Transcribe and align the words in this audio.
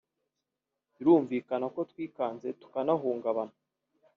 Birumvikana 0.95 1.65
ko 1.73 1.79
twikanze 1.91 2.47
tukanahungabana 2.61 3.55